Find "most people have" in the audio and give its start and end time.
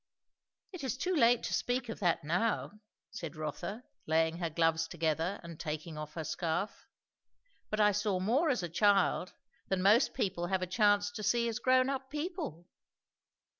9.83-10.63